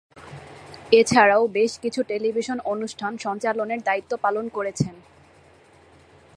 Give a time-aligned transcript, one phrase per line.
[0.91, 4.95] এছাড়াও বেশ কিছু টেলিভিশন অনুষ্ঠান সঞ্চালনের দায়িত্ব পালন করেছেন।